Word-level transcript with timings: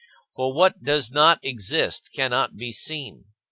For 0.33 0.51
what 0.51 0.81
does 0.83 1.11
not 1.11 1.37
exist 1.43 2.09
cannot 2.11 2.57
be 2.57 2.71
seen. 2.71 3.25